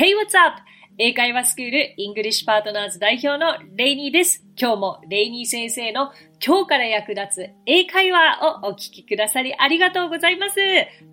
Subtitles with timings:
[0.00, 0.62] Hey, what's up?
[0.96, 4.42] 英会話スクールイングリッシュパートナーズ代表のレイニーです。
[4.58, 6.10] 今日もレイニー先生の
[6.42, 10.56] 今日から役立つ英会話をお聞きくださりありがとうございます。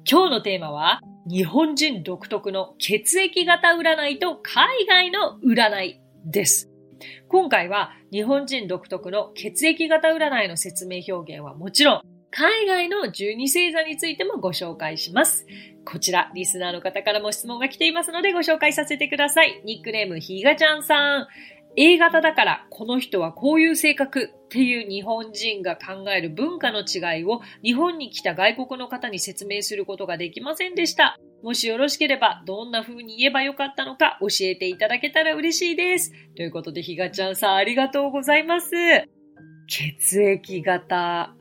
[0.10, 6.72] 今日のテーマは日本人独特の血液型占いと海外の占いです。
[7.28, 12.02] 今回は日本人独特の血液型占いの説明表現はもちろん
[12.32, 15.46] 海外の12星座についてもご紹介します。
[15.86, 19.62] こちら、リスナーの方からも質問が来ていますのでご紹介させてください。
[19.66, 21.28] ニックネームひがちゃんさん。
[21.80, 31.20] A 型だからこの人はこういう性格っていう日本人が考える文化の違いを日本に来た外国の方に説明することができませんでした。
[31.44, 36.12] もしよろしければどんな風に言えばよかったのか教えていただけたら嬉しいです。
[36.36, 38.72] ということでひがちゃんさんありがとうございます。
[39.68, 41.37] 血液型。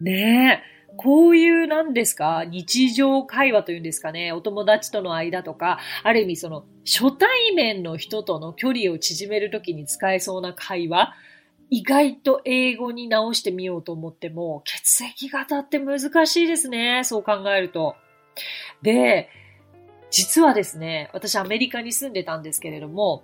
[0.00, 0.78] ねえ。
[0.96, 2.44] こういうなんですか？
[2.44, 11.14] 日常会話というんですかね、お友達との間とか、ある意味その初対面の人との距離を縮めるときに使えそうな会話、
[11.70, 17.02] 意外と英語に直してみようと思っても、血液型って難しいですね。
[17.04, 17.94] そう考えると。
[18.82, 19.28] で、
[20.10, 23.22] 実はですね、私アメリカに住んでたんですけれども、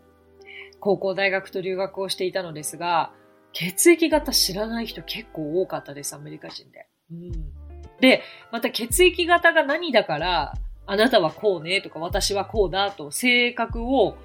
[0.78, 3.10] 高校大学と留学をしていたのですが、
[3.54, 6.86] 血液型知らない人結構多かったです、アメリカ人で。
[7.10, 7.32] うん。
[8.00, 10.54] で、また血液型が何だから、
[10.86, 14.18] あなたはこうねとか私はこうだと性格を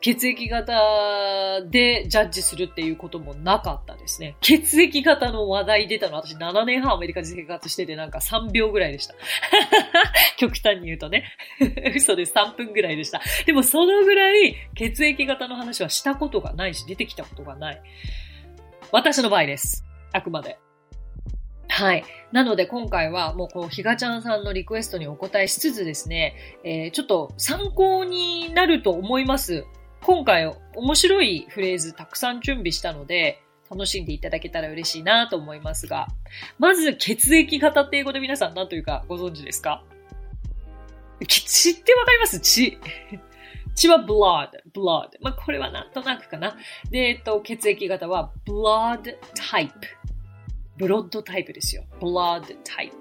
[0.00, 4.36] 血液型でジャッジするっていうこともなかったですね。
[4.40, 9.14] 血液型の話題出たの私7年半アメリカで生活しててなんか3秒ぐらいでした。
[10.38, 11.24] 極端に言うとね。
[11.96, 12.32] 嘘です。
[12.32, 13.20] 3分ぐらいでした。
[13.44, 17.82] でもそのぐらい血液型の話はしたことがないし出てきたことがない。
[18.92, 19.84] 私の場合です。
[20.12, 20.58] あくまで。
[21.68, 22.04] はい。
[22.32, 29.64] なので今回はもうこう、ひがちゃんさんのリクエストにお答えしつつですね、えー、ちょっと参考になると思います。
[30.02, 36.08] 今回面白いフレーズたくさん準備したので、楽しんでいただけたら嬉しいなと思いますが、
[36.58, 39.84] まず血液型って英語で皆さん何というかご存知ですか？
[41.28, 42.40] 血ってわかります？
[42.40, 42.78] 血。
[43.78, 45.18] 血は blood, blood.
[45.20, 46.56] まあ、これはなんとなくかな。
[46.90, 49.70] で、えっと、血液型は blood type。
[50.76, 51.84] ブロッドタイプですよ。
[52.00, 52.92] blood type。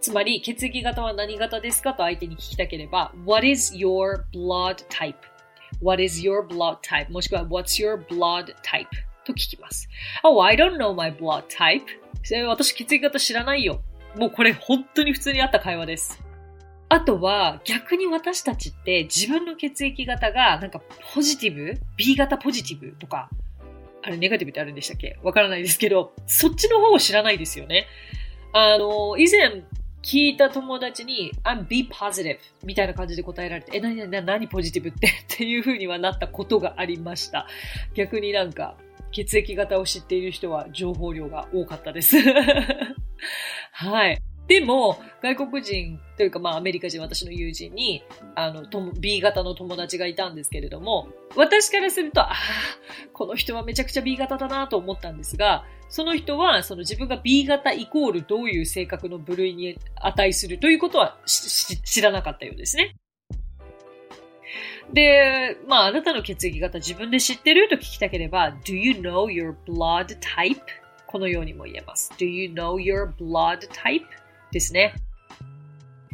[0.00, 7.10] つまり、血液型は何型ですかと相手に聞きたければ、What is your blood type?What is your blood type?
[7.12, 8.86] もしくは What's your blood type?
[9.24, 9.88] と聞きます。
[10.24, 11.82] Oh, I don't know my blood type.
[12.48, 13.82] 私血液型知らないよ。
[14.16, 16.25] もうこれ本当に普通にあった会話です。
[16.88, 20.80] あとは逆に私たちって自分の血液型がなんか
[21.14, 23.28] ポジティブ ?B 型ポジティブとか
[24.02, 25.18] あれネガティブってあるんでしたっけ？
[25.24, 27.86] わからないですけど、そっちの方を知らないですよね。
[28.52, 29.64] あの、以前
[30.02, 35.08] 聞いた友達に、I'm B positive みたいな感じで答えられて、え、何、何、何ポジティブって？
[35.10, 37.48] っていう風にはなったことがありました。
[37.94, 38.76] 逆になんか、
[39.10, 42.16] 血液型を知っている人は情報量が多かったです。
[43.72, 44.22] はい。
[44.46, 48.04] でも、外国人というか、まあ、アメリカ人、私の友人に、
[48.36, 52.36] あの、B 型の友達がいたんですけれども、私からすると、ああ、
[53.12, 62.94] この人はめちゃくちゃ B 型だなと思ったんですが、その人は、その自分が B 型イコールどういう性格の部類に値するということは知らなかったようですね。
[64.92, 70.60] で、まあ、あなたの血液型自分で知ってると聞きたければ、Do you know your blood type?
[71.06, 72.12] このようにも言えます。
[72.16, 74.04] Do you know your blood type?
[74.52, 74.94] ですね。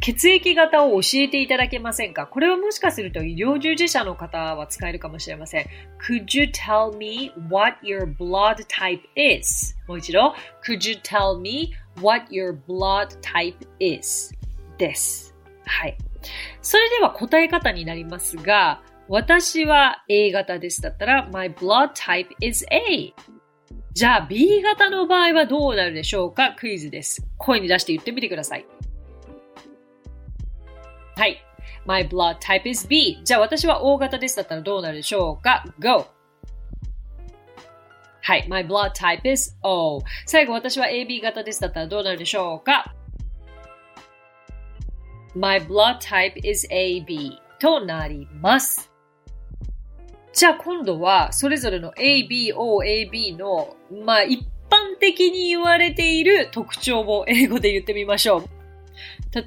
[0.01, 5.65] 血液型を教えていただけませんかこれはもしかすると医療従事者の方は使えるかもしれません。
[6.05, 9.73] Could you tell me what your blood type is?
[9.87, 10.35] もう一度。
[10.67, 11.71] Could you tell me
[12.01, 14.33] what your blood type is?
[14.77, 15.33] です。
[15.65, 15.97] はい。
[16.61, 23.13] それでは答え方になりますが、私は A 型ですだったら、My blood type is A。
[23.93, 26.55] じゃあ B 型の場合はどうなるでしょうか？
[26.57, 27.25] クイズです。
[27.37, 28.65] 声に出して言ってみてください。
[31.15, 31.37] はい。
[31.85, 33.19] My blood type is B.
[33.23, 36.07] じゃあ私は O 型ですだったらどうなるでしょうか ?Go!
[38.21, 38.47] はい。
[38.47, 40.01] My blood type is O.
[40.25, 42.95] 最後私は AB 型ですだったらどうなるでしょうか
[45.35, 48.92] ?My blood type is AB となります。
[50.33, 58.45] じゃあ今度は、それぞれの A, B, O, A, B の、まあ一般的に言われている特徴を 英語で言ってみましょう。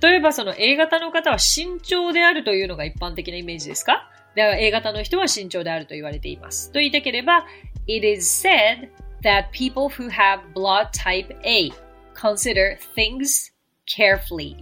[0.01, 4.09] 例えばその A 型の方は身長であるというのが一般的なイメージですか？
[4.35, 6.71] では A 型の人は身長であると言われています。
[6.73, 7.47] と言いたければ、
[7.89, 8.89] It is said
[9.23, 11.73] that people who have blood type A
[12.15, 13.53] consider things
[13.87, 14.57] carefully.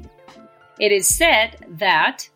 [0.79, 2.31] It is said that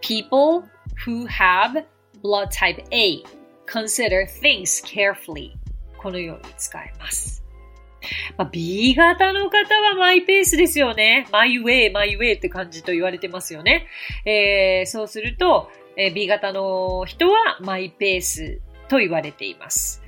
[0.00, 0.64] people
[1.06, 1.84] who have
[2.22, 3.22] blood type A
[3.66, 5.52] consider things carefully
[5.98, 7.44] このように使えます。
[8.38, 11.26] まあ、B 型の方はマイペースですよね。
[11.30, 13.86] マイウェイ、マイウェイって感じと言われてますよね。
[14.24, 19.99] えー、そうすると、えー B 型の人はマイペースと言われています。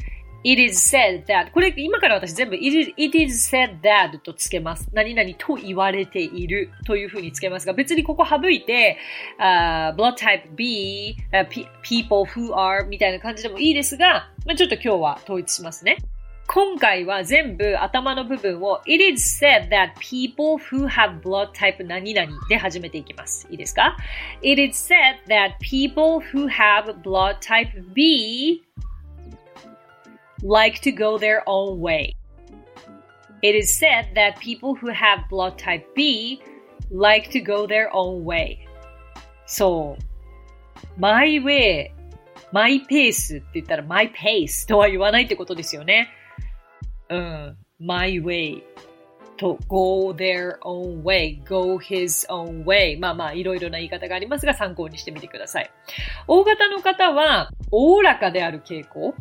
[0.45, 4.89] It is said that これ今から私全部 it is, said that とつけます。
[4.93, 8.99] 何々と言われているというふうにつけますが、別にここ省いて、
[9.39, 11.47] uh, blood type B、uh,
[11.83, 15.99] people who are みたいな感じでもいいですが、まあ、ちょっと今日は統一しますね。
[16.49, 23.47] 今回は全部頭の部分を It is said that people who have blood type 何々で始めていきます。
[23.51, 23.97] いいですか
[24.43, 28.63] It is said that people who have blood type B
[30.43, 32.15] like to go their own way.
[33.43, 36.43] It is said that people who have blood type B
[36.91, 38.59] like to go their own way.
[39.47, 41.01] そう。
[41.01, 41.91] マイウェイ、
[42.53, 46.09] マイペースって言ったらマイペースとは言わないってことですよね。
[47.09, 47.57] うん。
[47.81, 48.63] my way
[49.37, 55.71] と go their own way, go his own way まあまあいろいろな言い方がありますが参考にしてみてください。
[56.29, 59.15] 大型の方は、おおらかである傾向。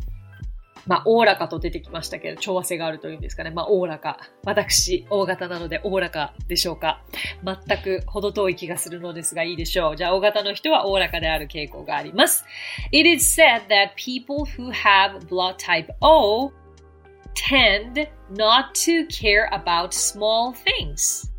[0.86, 3.50] まあ、おおらかと出てきましたけど、調和性があるというんですかね。
[3.50, 4.18] まあ、おおらか。
[4.44, 7.02] 私、大型なので、おおらかでしょうか。
[7.44, 9.96] 全く程遠い気がするのですが、いいでしょう。
[9.96, 12.44] じゃあ、大型の人はおおらかである傾向があります。
[12.92, 16.52] It is said that people who have blood type O
[17.34, 21.30] tend not to care about small things.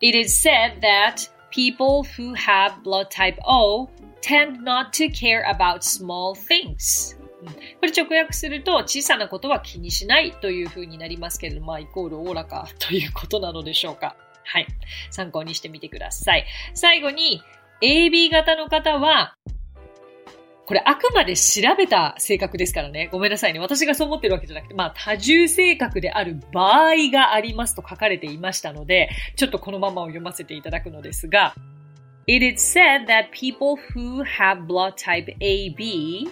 [0.00, 3.88] It is said that people who have blood type O
[4.20, 7.14] tend not to care about small things.
[7.46, 14.16] これ直訳すると小さなことは気にしないという風になりますけれども、まあ、イコールおおらかということなのでしょうか。
[14.44, 14.66] はい。
[15.10, 16.46] 参考にしてみてください。
[16.74, 17.42] 最後に、
[17.80, 19.34] AB 型の方は、
[20.66, 23.08] これあくまで調べた性格ですからね。
[23.10, 23.58] ごめんなさいね。
[23.58, 31.54] 私がそう思ってるわけじゃなくて、まあ多重性格である場合がありますと書かれていましたので、ちょっとこのままを読ませていただくのですが、
[32.28, 36.30] It is said that people who have blood type AB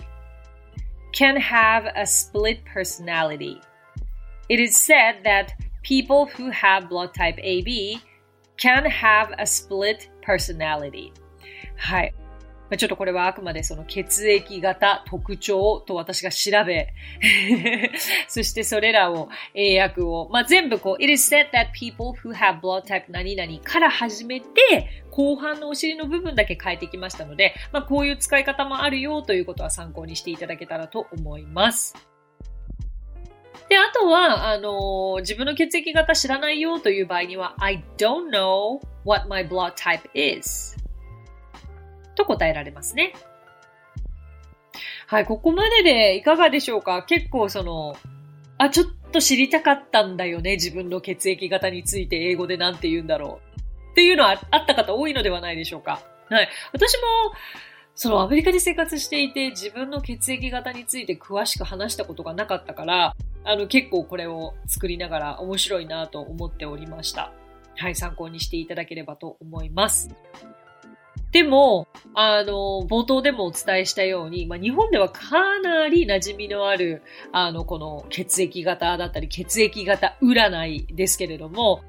[1.20, 3.60] can have a split personality.
[4.48, 5.52] It is said that
[5.82, 8.00] people who have blood type AB
[8.56, 11.12] can have a split personality.
[12.70, 16.94] まあちょっとこれはあくまでその血液型特徴と私が調べ、
[18.28, 24.46] そしてそれらを英訳を、まあ、全部こう、It is said that people who have blood type 何々から始めて、
[25.10, 31.94] 後半のお尻の部分だけ変えてきましたので、まあ、こういう使い方もあるよということは参考にしていただけたらと思います。
[33.68, 40.79] で、あとは、あのー自分の血液型知らないよという場合には、I don't know what my blood type is
[42.20, 43.14] と答えられますね。
[45.06, 47.02] はい、ここまででいかがでしょうか？
[47.02, 47.96] 結構その、
[48.58, 50.52] あ、ちょっと知りたかったんだよね。
[50.52, 53.60] 自分の血液型について英語でなんて言うんだろう。
[53.92, 56.00] っていうのはあった方多いのではないでしょうか？
[56.28, 56.48] はい。
[56.72, 57.00] 私も、
[57.96, 67.32] そのアメリカで生活していて自分の血液型について詳しく話したことがなかったから、あの結構これを作りながら面白いなと思っておりました。
[67.76, 70.08] はい、参考にしていただければと思います。
[71.32, 81.82] でも、あの、冒頭でもお伝えしたように、まあ、日本ではかなり馴染みのある、あの、この血液型だったり、血液型占いですけれども、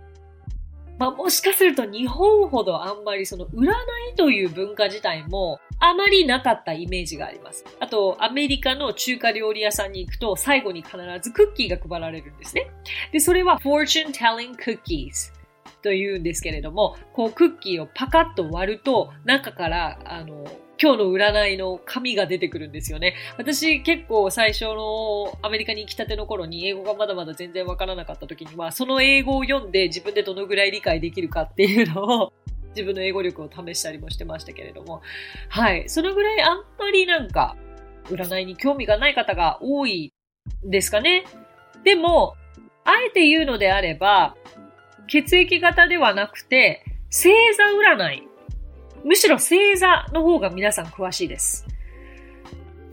[1.02, 7.66] まあ、もしかすると日本ほどあんまりその占いという文化自体もあまりなかったイメージがあります。
[7.80, 12.70] あと、アメリカの中華料理屋さんに行くと最後に必ずクッキーが配られるんですね。
[13.12, 15.41] で、それは fortune telling cookies
[15.82, 20.46] というんですけれども、こうクッキーをパカッと割ると中から、あの、
[20.82, 23.16] 今日の占いの紙が出てくるんですよね。
[23.38, 32.34] 私結構最初のアメリカに来たての頃に英語がまだまだ全然わからなかった時には、その英語を読んで自分でどのぐらい理解できるかっていうのを
[32.76, 35.04] 自分の英語力を試したりもしてましたけれども、
[35.50, 35.88] はい。
[35.88, 37.56] そのぐらいあんまりなんか
[38.06, 40.14] 占いに興味がない方が多い
[40.64, 41.26] ですかね。
[41.84, 42.36] でも、
[42.84, 44.36] あえて言うのであれば、
[45.12, 47.28] 血液型ではなくて、星
[47.58, 48.28] 座占い。
[49.04, 51.68] むしろ星座の方が皆さん詳しいです。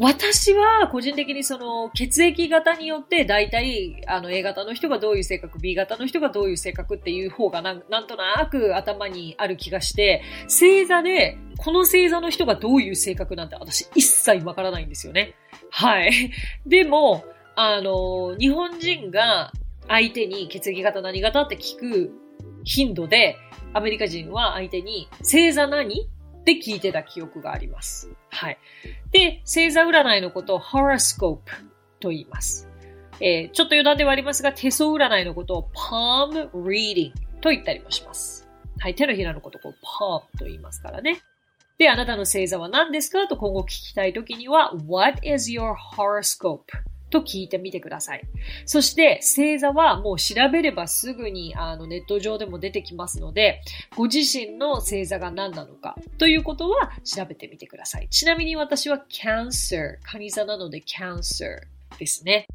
[0.00, 15.36] 私は個人的にその血液型によって大体あの A 型の人がどういう性格、B 型の人がどういう性格っていう方がなんなんとなく頭にある気がして、星座でこの星座の人がどういう性格なんて私一切わからないんですよね。
[15.70, 16.32] はい。
[16.66, 19.52] でも、あの、日本人が
[19.88, 22.12] 相手に血液型何型って聞く
[22.64, 23.36] 頻度で、
[23.74, 26.08] アメリカ人は相手に星座何
[26.40, 28.10] って聞いてた記憶があります。
[28.30, 28.58] はい。
[29.10, 31.40] で、星座占いのことを horoscope
[32.00, 32.68] と言います。
[33.20, 38.48] えー、ちょっと余談ではありますが、手相占いのことを palm reading と言ったりもします。
[38.78, 41.20] はい、手のひらのことを palm と言いますからね。
[41.78, 43.26] で、あなたの星座は何ですか？
[43.26, 46.62] と今後聞きたいときには、What is your horoscope?
[47.10, 48.22] と聞いてみてください。
[48.66, 53.62] そして、星座はもう調べればすぐにあのネット上でも出てきますので、
[53.96, 58.08] ご自身の星座が何なのかということは調べてみてください。
[58.08, 62.46] ちなみに私は Cancer、カニ座なのでキャンサーですね。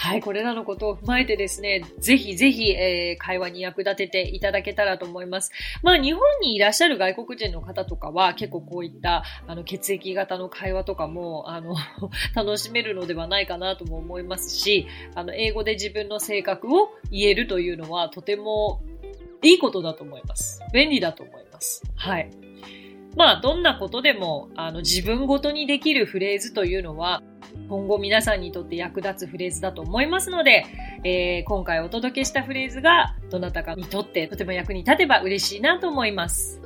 [0.00, 5.50] はい、これらのことを踏まえてですね、ぜひぜひ、えー、会話に役立てていただけたらと思います。
[5.82, 11.74] まあ、日本にいらっしゃる外国人の方とかは、結構こういった、あの、血液型の会話とかも、あの、
[12.36, 14.86] 楽しめるのではないかなとも思いますし、
[15.16, 18.80] あの、英語で自分の性格を言えるというのは、とても
[19.42, 20.62] いいことだと思います。
[20.72, 21.82] 便利だと思います。
[21.96, 22.30] はい。
[23.16, 27.20] まあ、どんなことでも、あの、自分ごとにできるフレーズというのは、
[27.68, 30.64] 今後皆さんにとって役立つフレーズだと思いますので、
[31.04, 36.60] えー、今回お届けしたフレーズがどなたかにとってとても役に立てば嬉しいなと思います。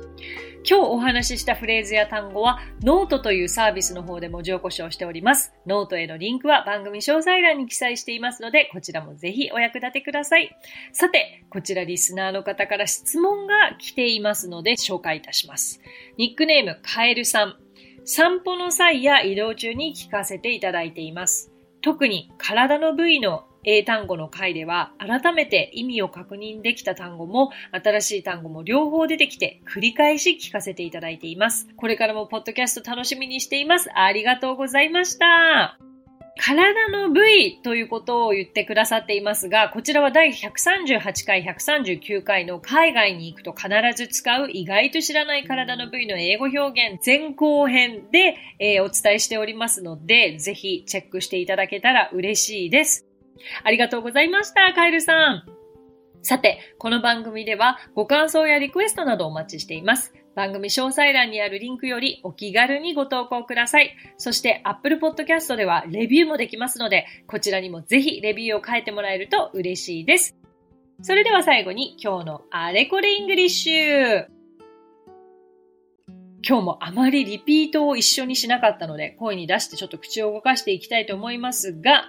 [0.65, 5.53] 今日お話ししたフレーズや単語はノートというサービスの方で文字起こしをしております。
[5.65, 10.55] ノートへのリンクは番組詳細欄に記載していますので、こちらもぜひお役立てください。
[10.93, 15.81] さて、こちらリスナーの方から質問が来ていますので紹介いたします。
[16.17, 17.57] ニックネームカエルさん。
[18.05, 21.51] 散歩の際や移動中に聞かせていただいています。
[21.81, 31.67] 特に体の部位の英単語の回では改めて意味を確認できた単語も新しい単語も両方出てきて繰り返し聞かせていただいています。
[31.77, 33.89] これからもポッドキャスト楽しみにしています。
[33.93, 35.92] ありがとうございました。
[36.35, 46.59] 体の部位ということを言ってくださっていますが、こちらは第138回、139回の海外に行くと必ず使う意外と知らない体の部位の英語表
[46.95, 53.05] 現前後編で、えー、お伝えしておりますので、ぜひチェックしていただけたら嬉しいです。
[53.63, 55.43] ありがとうございました、カエルさん。
[56.23, 60.13] さて、この番組ではご感想やリクエストなどお待ちしています。
[60.35, 63.95] 番組詳細欄にあるリンクよりお気軽にご投稿ください。
[64.17, 70.35] そして Apple Podcast ではレビューもできますので、こちらにもぜひレビューを書いてもらえると嬉しいです。
[71.01, 74.42] それでは最後に今日のあれこれイングリッシュ。
[76.45, 82.03] 今日もあまりリピートを一緒にしなかったので、声に出してちょっと口を動かしていきたいと思いますが、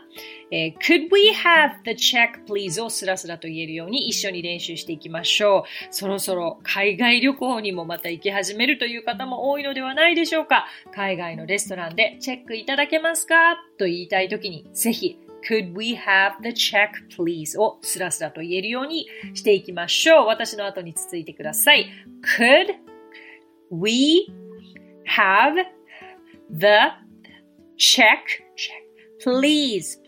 [0.51, 5.95] えー、could we have the check please をスラスラと言えるように一緒に練習していきましょう。
[5.95, 10.67] そろそろ海外旅行にもまた行き始めるという方も多いのではないでしょうか。
[10.93, 13.57] 海外のレストランでチェックいただけますか？
[13.79, 15.17] と言いたいときに、ぜひ
[15.49, 17.61] Could we have the check please?
[17.61, 20.27] をスラスラと言えるようにしていきましょう。
[20.27, 21.87] 私の後に続いてください。
[22.37, 22.75] Could
[23.81, 24.33] we
[25.07, 25.55] have
[26.51, 26.93] the
[27.77, 28.21] check,
[29.25, 29.99] please.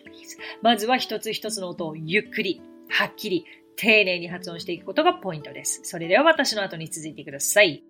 [0.63, 3.45] まずは一つ一つの音をゆっくり、はっきり、
[3.77, 5.81] 丁寧に発音していくことがポイントです。
[5.85, 7.83] それでは私の後に続いてください。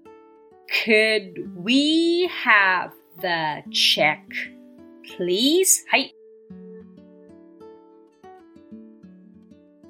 [0.85, 2.91] Could we have
[3.21, 4.19] the check,
[5.19, 5.85] please?
[5.89, 6.15] はい。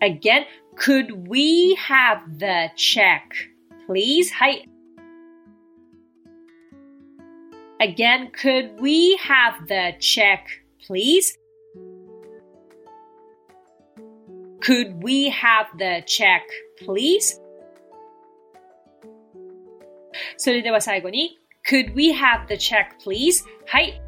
[0.00, 0.44] Again,
[0.76, 3.22] could we have the check,
[3.88, 4.30] please?
[4.34, 4.68] はい。
[7.78, 10.46] Again, could we have the check,
[10.86, 11.38] please?
[14.60, 16.42] Could we have the check,
[16.80, 17.38] please?
[20.38, 21.38] それでは最後に、
[21.70, 23.44] Could we have the check, please?
[23.66, 24.00] はい。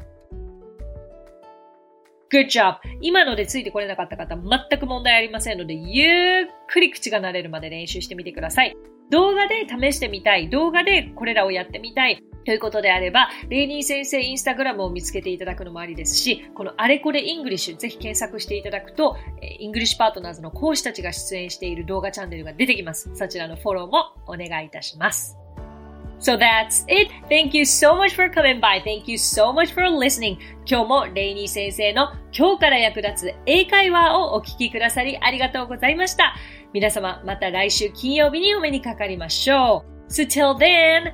[2.31, 2.77] Good job!
[3.01, 8.75] 今のでついてこれなかった方、全く問題ありませんので、ゆっくり口が慣れるまで練習してみてください。
[9.11, 23.11] 動画で試してみたい、動画でこれらをやってみたい、ということであれば、レイニー先生インスタグラムを見つけていただくのもありですし、このあれこれイングリッシュ、ぜひ検索していただくと、イングリッシュパートナーズの講師たちが出演している動画チャンネルが出てきます。
[23.13, 25.37] そちらのフォローもお願いいたします。
[26.19, 27.11] So that's it.
[27.29, 28.81] Thank you so much for coming by.
[28.81, 30.39] Thank you so much for listening.
[30.65, 36.33] 今日もレイニー先生の今日から役立つ英会話をお聞きくださりありがとうございました。
[36.73, 39.99] 皆様また来週金曜日にお目にかかりましょう。
[40.09, 41.13] So till then,